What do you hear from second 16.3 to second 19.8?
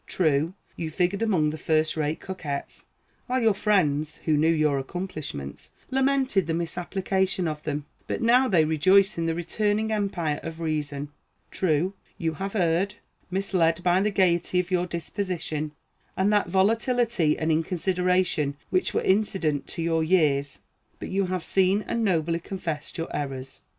that volatility and inconsideration which were incident